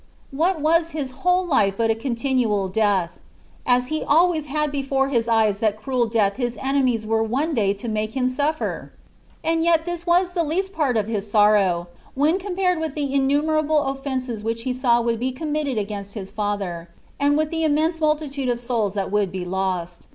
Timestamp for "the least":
10.31-10.73